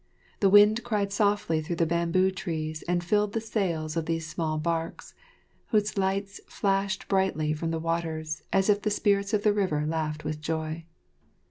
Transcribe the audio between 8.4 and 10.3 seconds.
as if the Spirits of the River laughed